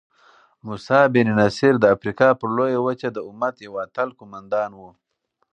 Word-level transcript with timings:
موسی 0.65 1.01
بن 1.13 1.27
نصیر 1.39 1.73
د 1.79 1.85
افریقا 1.95 2.29
پر 2.39 2.49
لویه 2.57 2.79
وچه 2.85 3.07
د 3.13 3.17
امت 3.29 3.55
یو 3.65 3.73
اتل 3.85 4.09
قوماندان 4.19 4.69
وو. 4.75 4.89